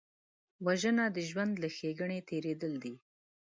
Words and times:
وژنه 0.65 1.05
د 1.15 1.17
ژوند 1.29 1.53
له 1.61 1.67
ښېګڼې 1.75 2.19
تېرېدل 2.29 2.73
دي 2.83 2.93